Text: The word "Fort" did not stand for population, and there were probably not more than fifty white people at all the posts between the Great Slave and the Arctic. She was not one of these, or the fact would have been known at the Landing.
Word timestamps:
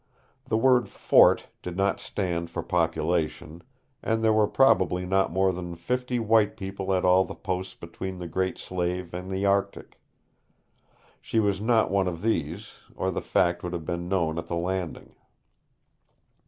The 0.47 0.57
word 0.57 0.89
"Fort" 0.89 1.47
did 1.61 1.77
not 1.77 1.99
stand 1.99 2.49
for 2.49 2.63
population, 2.63 3.61
and 4.01 4.23
there 4.23 4.33
were 4.33 4.47
probably 4.47 5.05
not 5.05 5.31
more 5.31 5.53
than 5.53 5.75
fifty 5.75 6.17
white 6.17 6.57
people 6.57 6.91
at 6.95 7.05
all 7.05 7.23
the 7.23 7.35
posts 7.35 7.75
between 7.75 8.17
the 8.17 8.25
Great 8.27 8.57
Slave 8.57 9.13
and 9.13 9.29
the 9.29 9.45
Arctic. 9.45 10.01
She 11.21 11.39
was 11.39 11.61
not 11.61 11.91
one 11.91 12.07
of 12.07 12.23
these, 12.23 12.79
or 12.95 13.11
the 13.11 13.21
fact 13.21 13.61
would 13.61 13.73
have 13.73 13.85
been 13.85 14.09
known 14.09 14.39
at 14.39 14.47
the 14.47 14.55
Landing. 14.55 15.13